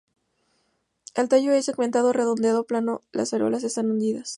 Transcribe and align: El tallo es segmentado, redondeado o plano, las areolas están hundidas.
El 1.13 1.29
tallo 1.29 1.53
es 1.53 1.65
segmentado, 1.67 2.11
redondeado 2.11 2.61
o 2.61 2.65
plano, 2.65 3.01
las 3.13 3.35
areolas 3.35 3.63
están 3.63 3.91
hundidas. 3.91 4.29